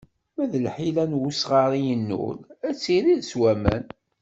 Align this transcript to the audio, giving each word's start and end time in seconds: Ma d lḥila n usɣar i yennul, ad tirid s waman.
Ma 0.35 0.45
d 0.51 0.53
lḥila 0.65 1.03
n 1.11 1.17
usɣar 1.27 1.71
i 1.79 1.81
yennul, 1.87 2.37
ad 2.67 2.75
tirid 2.81 3.21
s 3.29 3.31
waman. 3.39 3.83